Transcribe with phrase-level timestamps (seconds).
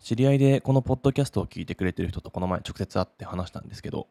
[0.00, 4.08] 知り合いでこのポッドキャストを聞いてくれてる人とこの前直接会って話したんですけど、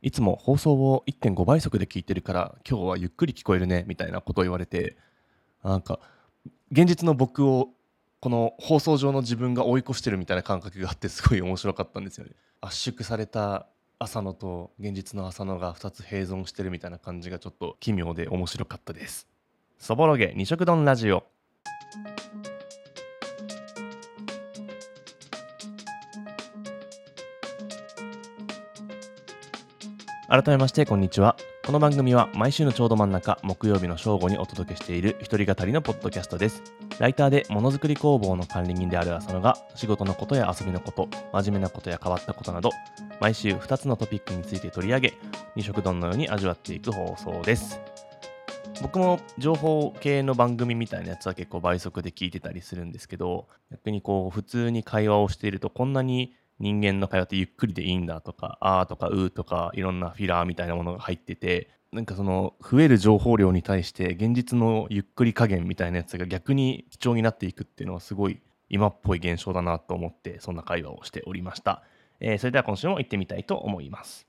[0.00, 4.96] いつも放送を1.5倍速で聞いてるから今日はゆっくり聞こえるねみたいなことを言われて、
[5.62, 6.00] なんか
[6.72, 7.68] 現実の僕を
[8.20, 12.32] この放送上の自分が追い越してるみたいな感覚があってすごい面白かったんですよね。
[12.60, 13.66] 圧縮された
[13.98, 19.28] 朝野と現実の朝野が2つ併存してるみたいな感じがちょっと奇妙で面白かったです。
[19.78, 21.24] そぼろげ二色丼ラジオ
[30.30, 31.36] 改めましてこんにちは。
[31.64, 36.62] この番組は毎週のちょうど真ん中木曜日の正午にお届けしている一人語りのポッドキャストです。
[36.98, 42.72] ライターでものづくり工房の管理人である浅野が仕事のことや遊びのこと真面目なことや変わったことなど
[43.22, 45.14] 毎週2つのトピックについて取り上げ
[45.56, 47.80] 二色丼のように味わっていく放送です。
[48.82, 71.82] 僕も情報系の番組みたいなやつは結構倍速で聞いてたりするんですけど逆にこう普通に会話をしているとこんなに人間の会話ってゆっくりでいいんだとか、あーとかうーとか、いろんなフィラーみたいなものが入ってて、なんかその増える情報量に対して現実のゆっくり加減みたいなやつが逆に貴重になっていくっていうのはすごい今っぽい現象だなと思ってそんな会話をしておりました。
[72.20, 74.26] えー、それでは今週も行ってみたいと思います。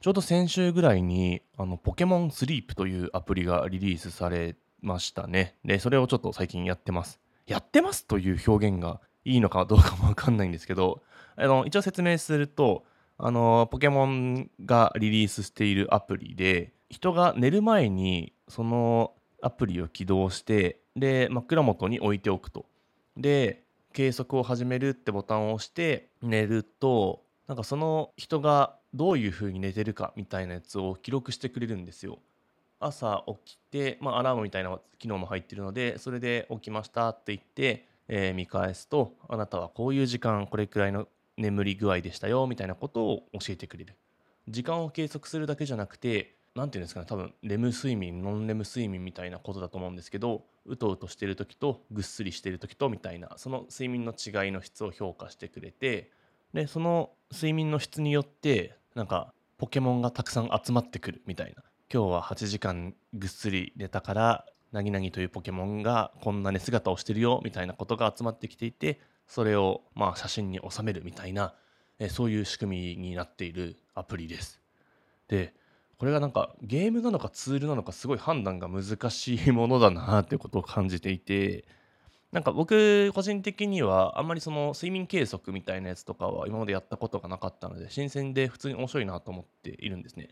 [0.00, 5.54] ちょうど先週ぐらいにあのポケモンスリープというアプリがリリースされましたね。
[5.64, 7.20] で、それをちょっと最近やってます。
[7.46, 11.02] やってますという表現がいいのかどうかもわかんないんですけど、
[11.36, 12.84] あの、一応説明すると、
[13.18, 22.66] あの、ポケモンがリリースしているアプリで、人が寝る前にそのアプリを起動して、で、枕元に置いておくと。
[23.16, 23.62] で、
[23.92, 32.18] 計測を始めるってボタンを押して寝ると、なんかその人がどういう風に寝てるかみたいなやつを記録してくれるんですよ。
[32.80, 43.96] 朝起きて、まあ、アラームみたいな機能も入ってるので、それで起きましたって言って、え、見返すとあなたはこういう時間これくらいの眠り具合でしたよみたいなことを教えてくれる。
[44.48, 56.10] 時間を計測するだけじゃなくて何て言うんですかね多分レム睡眠ノンレム睡眠みたいなことだと思うんですけどうとうとしてる時とぐっすりしてる時とみたいなその睡眠の違いの質を評価してくれて
[56.52, 61.62] でその睡眠の質によってなんかポケモンがたくさん集まってくるみたいな。
[61.92, 71.54] 今日は8時間ぐっすり寝たからなぎなぎというポケモンがこんな寝姿をしてるよみたいなことが集まってきていてそれをまあ写真に収めるみたいな、
[71.98, 74.60] えそういう仕組みになっているアプリです。
[75.28, 75.54] で
[75.98, 81.64] これがなんかゲームなのかツールなのかすごい判断が難しいものだなってことを感じていて
[82.32, 90.28] なんか僕個人的にはあんまりその睡眠計測みたいなやつとかは今までやったことがなかったので新鮮で普通に面白いなと思っているんですね。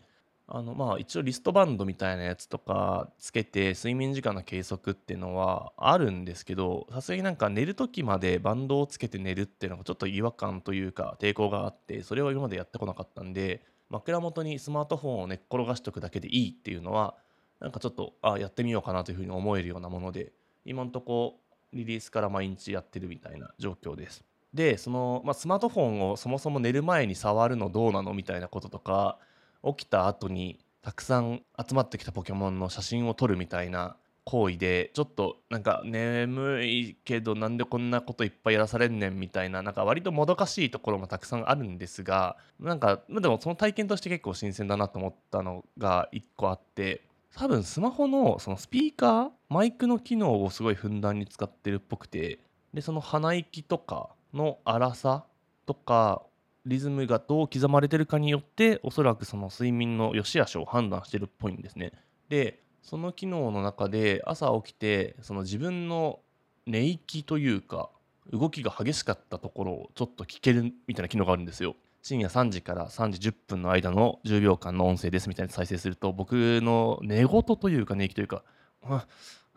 [0.53, 17.15] あのまあ一応リストバンドみたいなやつとかつけて睡眠時間の計測っていうのはあるんですけどさすがになんか寝る時までバンドをつけて寝るっていうのがちょっと違和感というか抵抗があってそれを今までやってこなかったんで枕元にスマートフォンを寝っ転がしとくだけでいいっていうのは
[17.61, 20.33] なんかちょっとあやってみようかなというふうに思えるようなもので
[20.65, 21.39] 今んとこ
[21.71, 24.25] リリースから毎日やってるみたいな状況です。
[24.53, 29.17] でその、まあ、スマートフォンをそもそも寝る前に触るのどうなのみたいなこととか
[29.63, 47.01] 起きた後にたくさん集まってきたポケモンの写真を撮るみたいな行為でちょっとなんか眠いけどなんでこんなこといっぱいやらされんねんみたいななんか割ともどかしいところもたくさんあるんですがなんかでもその体験として結構新鮮だなと思ったのが1個あって
[47.35, 52.39] 多分スマホのそのスピーカーマイクの機能をすごいふんだんに使ってるっぽくて
[52.73, 55.25] でその鼻息とかの粗さ
[55.65, 56.21] とか
[56.65, 61.91] リズムがどう刻まれてるかによっておそらくその睡眠の良し悪しを判断してるっぽいんですね。
[62.29, 66.19] でその機能の中で朝起きてその自分の
[66.65, 67.89] 寝息というか
[68.31, 71.75] 動きが激しかったところをちょっと聞けるみたいな機能があるんですよ。
[72.03, 78.43] 深夜3時から3時10分の間の10秒間の音声ですみたいな再生すると僕の寝言というか寝息というか
[78.81, 79.05] 「は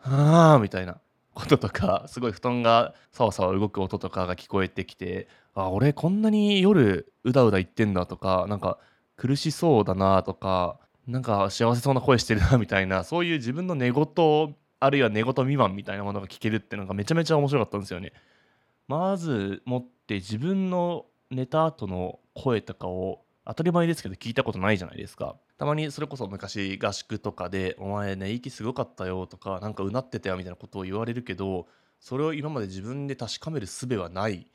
[0.03, 0.99] あ」みたいな
[1.33, 8.77] こととかすごい布団がさわさわ動く音とかが聞こえてきてあ俺こんなに夜うだうだ言ってんだとかなんか
[9.15, 18.11] 苦しそうだなとかなんか幸せそうな声してるなみたいなそういう自分の寝言あるいは寝言未満みたいなものが聞けるってのがめちゃめちゃ面白かったんですよね。
[18.87, 25.37] まずもって自分の寝た後の声とかを当たり前ですけど聞いたことないじゃないですか。
[25.57, 31.67] たまにそれこそ昔合宿とかで「お前寝息すごかったよ」とか「なんかうなってたよ」みたいなことを言われるけど
[31.99, 34.47] それを今まで自分で確かめる術はない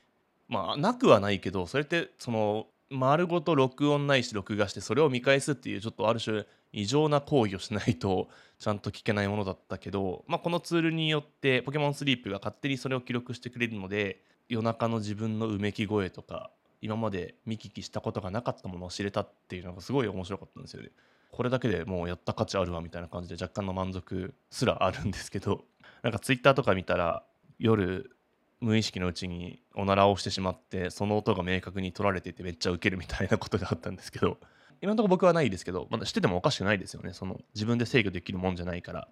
[0.51, 16.51] まあなくはないけどそれってその丸ごと録音ないし録画してそれを見返すっていうちょっとある種異常な行為をしないと ちゃんと聞けないものだったけど、まあ、このツールによってポケモンスリープが勝手にそれを記録してくれるので夜中の自分のうめき声とか
[16.83, 20.91] 今まで見聞きしたことがなかったものを知れたっていうのがすごい面白かったんですよね。
[21.31, 25.65] これだけでもうやった価値あるわみたいな感じで若干の満足すらあるんですけど
[26.03, 27.25] なんかツイッターとか見たら
[27.59, 28.11] 夜
[28.61, 34.39] 無意識のうちにおならをしてしまってその音が明確に取られててめっちゃウケるみたいなことがあったんですけど
[34.83, 37.13] 今のところ僕はないですけどまだしててもおかしくないですよね。
[37.13, 39.09] その自分で制御できるもんじゃないから。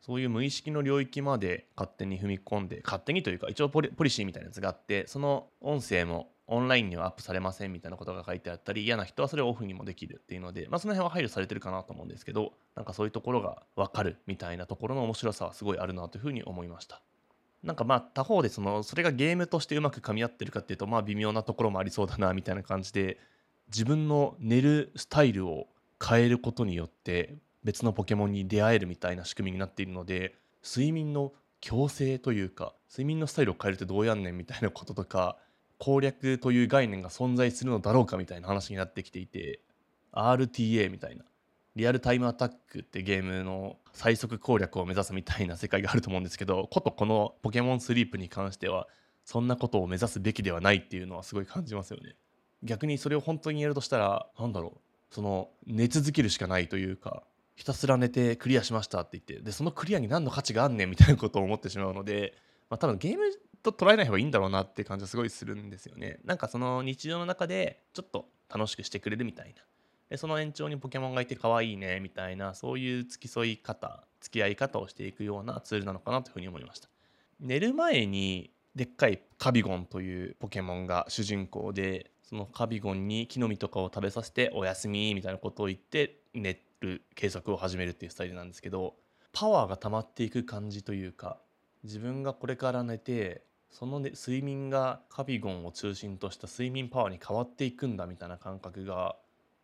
[0.00, 17.02] そういう無意識の領域まで勝手に踏み込んで勝手にというか一応ポリポリシーみたいなやつがあってその音声もオンラインにはアップされませんみたいなことが書いてあったり嫌な人はそれをオフにもできるっていうので、まあ、その辺は配慮されてるかなと思うんですけどなんかそういうところが分かるみたいなところの面白さはすごいあるなというふうに思いました。
[17.62, 23.18] なんかまあ他方でそのそれがゲームとしてうまく噛み合ってるかっていうとまあ微妙なところもありそうだなみたいな感じで
[23.68, 25.66] 自分の寝るスタイルを
[26.04, 30.34] 変えることによって別のポケモンに出会えるみたいな仕組みになっているので
[30.64, 35.36] 睡眠の強制というか睡眠のスタイルを変えるってどうやんねんみたいなこととか
[35.78, 39.60] 攻略という概念が存在するのだろうかみたいな話になってきていて
[40.12, 41.24] RTA みたいな。
[41.76, 48.88] リアルタイムアタックってゲームの最速攻略を目指すみたいな世界があると思うんですけど ことこのポケモンスリープに関しては
[49.24, 52.16] そんなことを目指すべきではないっていうのはすごい感じますよね。
[52.62, 54.80] 逆にそれを本当にやるとしたら何だろう。
[55.14, 57.24] その寝続けるしかないというか
[57.56, 62.34] ひたすら寝てクリアしましたって言ってでそのクリアに何の価値があんねんみたいなことを思ってしまうので、
[62.70, 63.24] まあ、多分ゲーム
[63.62, 66.20] と捉えない方がいいんだろうなって感じはすごいするんですよね。
[66.24, 69.62] なんかその日常の中でちょっと楽しくしてくれるみたいな。
[70.10, 76.88] でその延長にポケモンがいて可愛いねみたいなそういう付き添い方付き合い方をしていくようなツールなのかなというふうに思いました。
[77.40, 88.94] 寝る前にでっかいカビゴンというポケモンが主人公でそのカビゴンに木の実とかを食べさせておやすみみたいなことを言って寝る計測を始めるっていうスタイルなんですけど
[89.32, 91.38] パワーが溜まっていく感じというか
[91.82, 99.16] 自分がこれから寝てその、ね、睡眠がカビゴンを中心とした睡眠パワーに変わっていくんだみたいな感覚が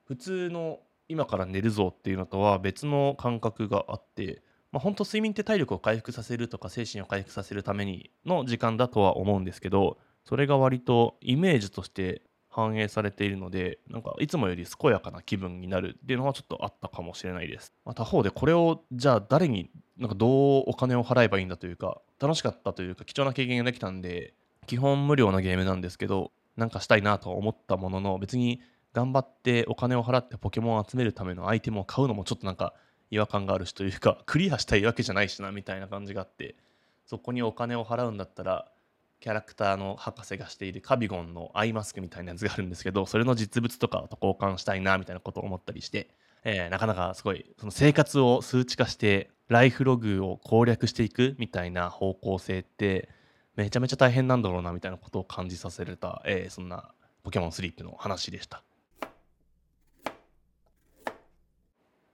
[0.07, 4.43] 普通の今から寝るぞっていうのとは別の感覚があって、
[4.73, 24.35] まあ、本当睡眠って体力を回復させるとか精神を回復させるためにの時間だとは思うんですけどそれが割とイメージとして反映されているのでなんかいつもより健やかな気分になるっていうのはちょっとあったかもしれないです、まあ、他方でこれをじゃあ誰になんかどうお金を払えばいいんだというか楽しかったというか貴重な経験ができたんで
[24.67, 28.63] 基本無料なゲームなんですけどなんかしたいなと思ったものの別に
[28.97, 32.73] 頑張ってお金を払ってポケモンを集めるためのアイテムを買うのもちょっとなんか
[33.11, 36.57] 違和感があるしというか クリアしたいわけじゃないしなみたいな感じがあって
[37.05, 38.73] そこにお金を払うんだったら
[39.21, 46.09] キャラクターの博士がしているカビゴンのアイマスクみたいなやつがあるんですけどそれの実物とかと交換したいなみたいなことを思ったりして、
[46.45, 53.11] えー、なかなかすごいその生活を数値化してライフログを攻略していくみたいな方向性って
[53.57, 58.63] めちゃめちゃ大変なんだろうなみたいなことを感じさせられた、えー、そんなポケモンスリープの話でした。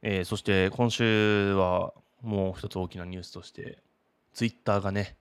[0.02, 3.78] えー、そして今週はもう一つ大きなニュースとして
[4.32, 5.16] ツイッターがね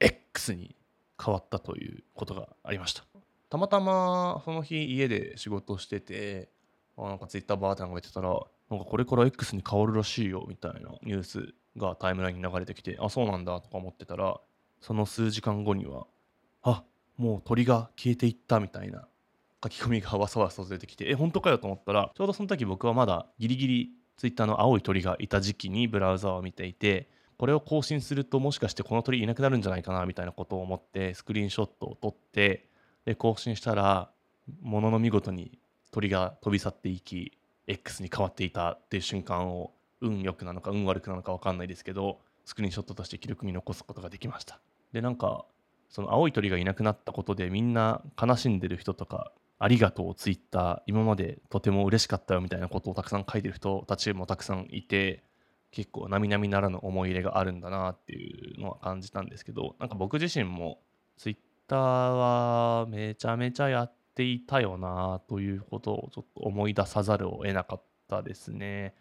[0.00, 0.74] X に
[1.22, 3.04] 変わったということがありました。
[3.48, 6.48] たまたまその日家で仕事してて
[6.96, 8.30] あなんかツイッターバーって眺めてたら
[8.70, 14.40] なんかこれから X に変わるらしいよみたいなニュースがタイムラインに流れてきてあそうなんだとか思ってたら
[14.80, 16.06] その数時間後には
[16.62, 16.82] あ
[17.16, 19.06] もう鳥が消えていったみたいな
[19.62, 27.08] 書き込みがわさわさ出てきてえ本当かよと思ったらちょうどその時僕はまだギリギリツイッターの青い鳥がいた時期にブラウザを見ていて
[27.38, 32.66] これを更新するともしかしてこの鳥いなくなるんじゃないかなみたいなことを思ってスクリーンショットを撮って
[33.04, 34.10] で更新したら
[34.62, 35.58] ものの見事に
[35.90, 37.32] 鳥が飛び去っていき
[37.66, 44.60] X に変わっていたっていう瞬間を運良くなのか運悪くなのか分かんないですけどスクリーンショットとして記録に残すことができました。
[44.92, 45.44] でなんか
[45.90, 55.22] その青い鳥がいなくなったことでみんな悲しんでる人とかありがとうツイッター今までとても嬉しかったよみたいなことをたくさん書いてる人たちもたくさんいて
[55.70, 60.80] 結構並々ならぬ思い入れがあるんだなっていうのは感じたんですけどなんか僕自身も
[61.16, 61.36] ツイッ
[61.68, 68.94] ターはめちゃめちゃやっていたよなということをちょっと思い出さざるを得なかったですね。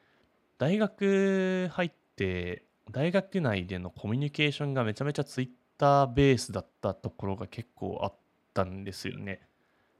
[0.57, 8.13] 大学入って大学内でのコミュニケーションがめちゃめちゃツイッターベースだったところが結構あっ
[8.53, 9.41] たんですよね。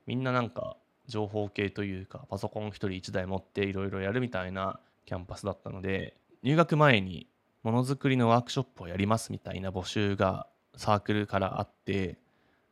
[0.07, 7.27] みんななんか情報系というかパソコン1人1台持っていろいろやるみたいなキャンパスだったので入学前に
[7.63, 12.19] ものづくりのワークショップをやりますみたいな募集がサークルからあって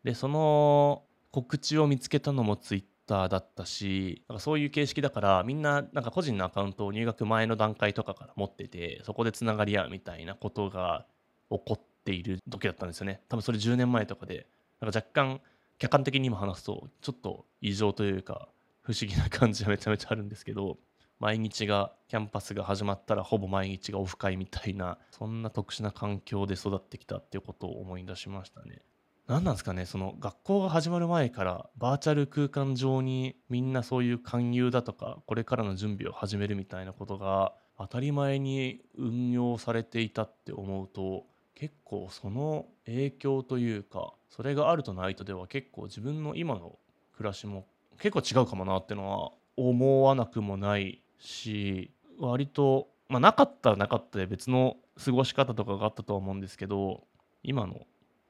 [0.03, 11.05] でその告知を見つけたのもツイッターだったしなんかそういう形式だからみんななんか個人のアカウントを入学前の段階とかから持っててそこでつながり合うみたいなことが
[11.49, 13.21] 起こっている時だったんですよね。
[13.29, 14.47] 多分それ10年前とかで
[14.79, 15.41] なんか若干
[15.83, 18.47] 客観的に今話すとちょっと異常というか
[18.83, 20.77] 不思議な感じがめちゃめちゃあるんですけど
[21.19, 28.81] 毎日がキャンパスが始まったらほぼ毎日がオフ会みたいなそんな特殊な環境で育ってきたっていうことを思い出しましたね。
[29.27, 46.77] 何なんですかねその学校が始まる前からバーチャル空間上にみんなそういう勧誘だとかこれからの準備を始めるみたいなことが当たり前に運用されていたって思うと結構その影響というかそれがあるとないとでは結構自分の今の
[47.15, 47.65] 暮らしも
[47.99, 57.03] 結構違うかもなってのは思わなくもないし割とまあなかったらなかったで別の過ごし方とかがあったとは思うんですけど
[57.43, 57.81] 今の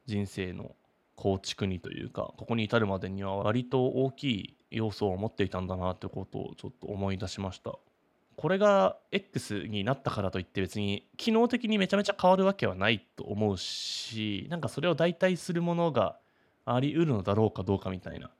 [0.05, 0.75] 人生の
[1.15, 7.77] 構築にというかここに至るまでには割と大きい要素を持っていたんだなってことをちょっと思い出しました。
[8.35, 16.17] これが X になったからといって別に機能的にめちゃめちゃ変わるわけはないと思うしなんかそれを代替するものが
[16.65, 18.31] あり得るのだろうかどうかみたいな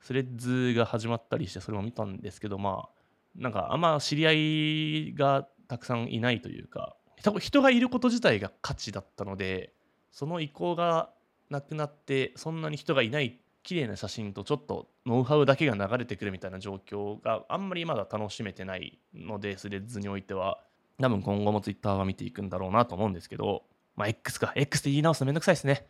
[0.00, 2.88] スレッズが始まったりしてそれも見たんですけどまあ
[3.36, 9.72] なんかあんま知り合いがたくさんいないというか多分人がいること自体が価値だったので
[10.10, 11.10] その意向が
[11.50, 20.60] なくなってそんなに人がいない綺麗な写真とちょっとノウハウだけが流れてくるみたいな状況があんまりまだ楽しめてないのでスレッズにおいては
[21.00, 23.64] 多分今後も Twitter は見ていくんだろうなと思うんですけど
[23.96, 25.86] まあ X か X って言い直すのめんどくさいですね。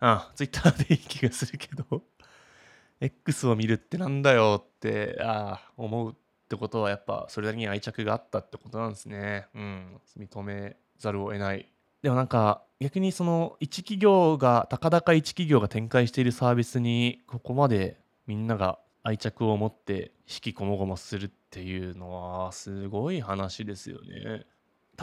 [0.00, 2.02] うん Twitter でいい気がするけど。
[3.00, 6.14] X を見るってなんだよってああ思うっ
[6.48, 9.48] てことはやっぱそれだけに愛着があったってことなんですね。
[9.54, 10.00] うん。
[10.18, 11.70] 認めざるを得ない。
[12.02, 24.44] でもなんか逆にその一企業がたかだか一企業が展開しているサービスにここまでみんなが愛着を持って引きこもごもするっていうのはすごい話ですよね。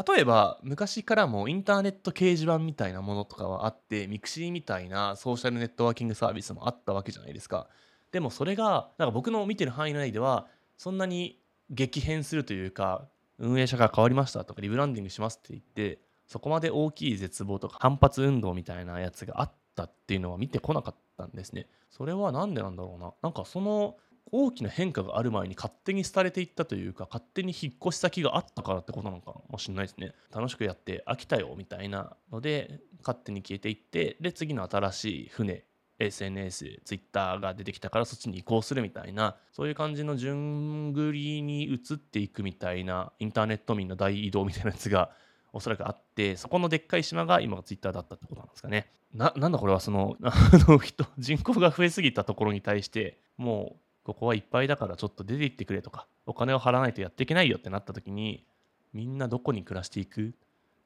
[0.07, 7.67] 例えば昔からもインターネット掲示板みたいなものとかはあってミクシーみたいなソーシャルネットワーキングサービスもあったわけじゃないですか。
[8.11, 11.39] でもそれがなんか僕の見てる範囲内ではそんなに
[11.69, 13.07] 激変するというか
[13.39, 21.67] 運営者が変わりましたとかリブランディングしますって言ってそこまで大きい絶望とか反発運動みたいなやつがあったっていうのは見てこなかったんですね。
[21.89, 23.13] それは何でなんだろうな。
[23.21, 23.97] なんかその
[24.31, 35.65] 大きな変化がある前に勝手に廃れていったというか勝手に引っ越し先があったからってことなのかもしれないですね楽しくやって飽きたよみたいなので勝手に消えていってで次の新しい船
[35.99, 45.11] SNS、Twitter が出てきたからそっちに移行するみたいなそういう感じの順繰りに移っていくみたいなインターネット民の大移動みたいなやつが
[45.53, 48.91] おそらくあってそこのでっかい島が今ツイッターだったってことなんですかね。
[49.13, 50.33] ななんだこれはその あ
[50.67, 58.43] の人人口が増えすぎたところに対してもうここはいっぱいだからちょっと出て行ってくれとかお金を払わないとやっていけないよってなった時に
[58.91, 60.33] みんなどこに暮らしていく？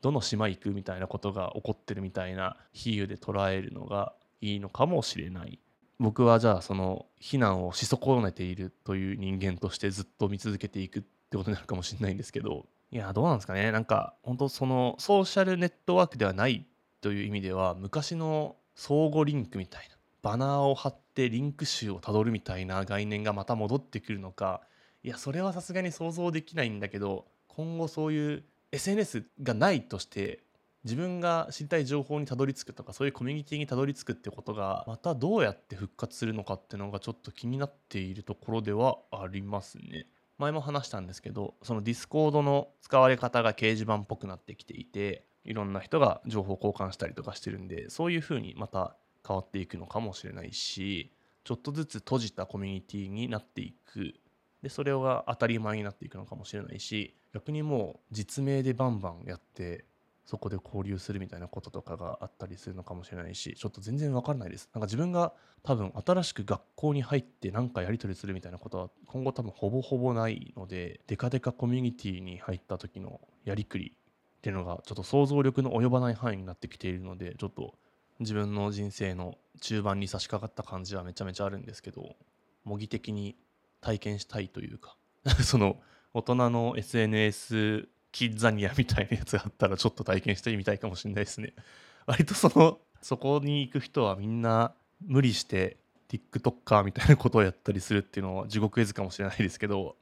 [0.02, 5.60] どの島行くみたいなことが起こってるみたいな比喩で捉えるのがいいのかもしれない。
[6.00, 13.72] 僕はじゃあその避難をし損ねているという人間としてずっと見続けていくってことになるかもしれないんですけどいや、どうなんですかね。
[13.72, 16.66] なんか、本当その、ソーシャルネットワークではない
[17.02, 24.62] という意味では、昔の相互リンクみたいな、バナーを貼ってリンク集をたどるみたいな概念がまた戻ってくるのか、
[25.04, 30.44] いや、それはさすがに想像できないんだけど、今後そういう SNS がないとして、
[30.86, 40.08] 自分が知りたい情報にたどり着くとかそういうコミュニティにたどり着くってことがまたどうやって復活するのかっていうのがちょっと気になっているところではありますね。
[40.38, 48.96] 前も話したんですけどそのディスコードの使われ方が掲示板っぽくなってきていていろんな人が情報交換したりとかしてるんでそういうふうにまた
[49.28, 51.12] 変わっていくのかもしれないし
[51.44, 54.16] ちょっとずつ閉じたコミュニティになっていく。
[54.62, 59.86] でそれが当たり前になっていくのかもしれないし逆にもう実名でバンバンやって
[60.28, 64.70] そこで交流するみたいなこととかがあったりするのかもしれないしちょっと全然わからないです。
[64.74, 65.32] なんか自分が
[65.64, 77.76] 多分新しく学校に入って何かやり取りするみたいなことは今後多分ほぼほぼないのでデカデカコミュニティに入った時のやりくりっていうのがちょっと想像力の及ばない範囲になってきているのでちょっと
[78.20, 82.18] 自分の人生の中盤に差し掛かった感じはめちゃめちゃあるんですけど
[82.66, 83.38] 模擬的に
[83.80, 84.98] 体験したいというか
[85.42, 85.80] その
[86.14, 91.54] 大人の SNS キッザニアみたいなやつがあったらちょっと体験してみたいかもしれないですね。
[92.08, 94.74] 割とそのそこに行く人はみんな
[95.06, 95.78] 無理して
[96.10, 99.98] TikToker みたいなことをやったりするっていうのは地獄絵図かもしれないですけど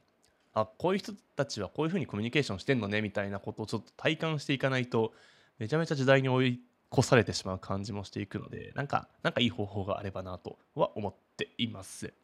[0.54, 5.12] あこういう人たちはこういうふうにコミュニケーションしてんのねみたいなことをちょっと体感していかないと
[5.58, 12.14] めちゃめちゃ時代に追い越されてしまう感じもしていくのでなんかなんかいい方法があればなとは思っています。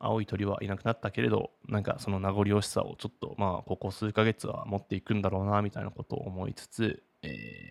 [0.00, 7.28] 青い鳥はいなくなったけれどなんかその名残惜しさをちょっとまあここ数ヶ月は持っていくんだろうなみたいなことを思いつつ、え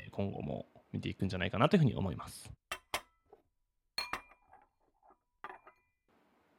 [0.09, 2.51] ー、今後も見ていくんじゃないかなというふうに思います。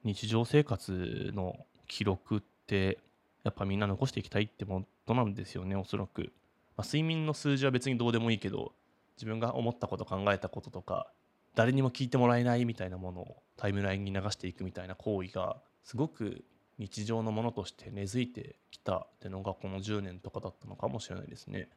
[0.02, 2.98] 日常生活の記録って
[3.44, 6.32] やっぱみんな残していきたいってことなんですよねおそらく、
[6.76, 8.72] まあ、睡眠の数字は別にどうでもいいけど
[9.16, 11.10] 自分が思ったこと考えたこととか
[11.54, 16.44] 誰にも聞いてもらえないみたいなものをタイムラインに流していくみたいな行為がすごく
[16.78, 21.68] 日常のものとして根付いてきたってのがこの10年とかだったのかもしれないですね。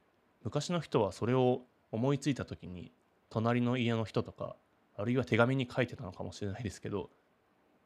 [0.44, 2.92] 昔の人はそれを思いついた時に
[3.30, 4.56] 隣の家の人とか
[4.96, 7.10] あるいは手紙に書いてたのかもしれないですけど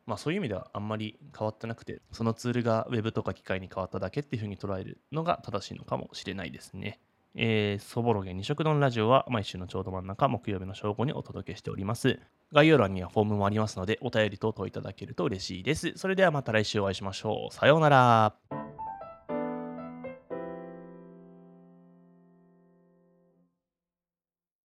[0.06, 7.00] まあそういう意味ではあんまり変わってなくてそのツールが Web とか機械に変わっただけっていうふうに捉えるのが正しいのかもしれないですね。
[7.38, 12.20] えー、そぼろげ二色丼ラジオは毎週のちょうど真ん中、木曜日の正午にお届けしております。
[12.52, 15.94] 概要欄にはフォームもありますので、お便り等々いただけると嬉しいです。
[15.96, 17.54] それではまた来週お会いしましょう。
[17.54, 18.67] さようなら。